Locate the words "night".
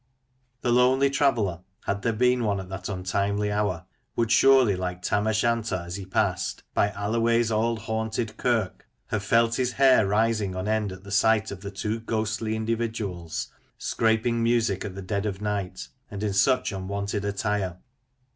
15.39-15.89